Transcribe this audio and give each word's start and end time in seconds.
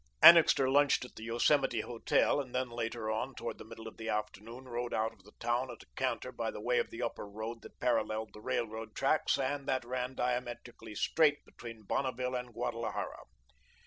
Annixter 0.23 0.67
lunched 0.67 1.05
at 1.05 1.15
the 1.15 1.25
Yosemite 1.25 1.81
Hotel, 1.81 2.41
and 2.41 2.55
then 2.55 2.71
later 2.71 3.11
on, 3.11 3.35
toward 3.35 3.59
the 3.59 3.63
middle 3.63 3.87
of 3.87 3.97
the 3.97 4.09
afternoon, 4.09 4.67
rode 4.67 4.95
out 4.95 5.13
of 5.13 5.21
the 5.25 5.31
town 5.39 5.69
at 5.69 5.83
a 5.83 5.87
canter 5.95 6.31
by 6.31 6.49
the 6.49 6.59
way 6.59 6.79
of 6.79 6.89
the 6.89 7.03
Upper 7.03 7.27
Road 7.29 7.61
that 7.61 7.79
paralleled 7.79 8.33
the 8.33 8.41
railroad 8.41 8.95
tracks 8.95 9.37
and 9.37 9.67
that 9.67 9.85
ran 9.85 10.15
diametrically 10.15 10.95
straight 10.95 11.45
between 11.45 11.83
Bonneville 11.83 12.33
and 12.33 12.51
Guadalajara. 12.51 13.25